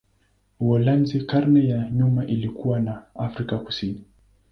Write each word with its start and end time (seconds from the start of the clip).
Uholanzi 0.59 1.19
karne 1.21 1.67
za 1.71 1.89
nyuma 1.89 2.25
ilikuwa 2.25 2.79
na 2.79 3.03
Afrika 3.15 3.57
Kusini. 3.59 4.03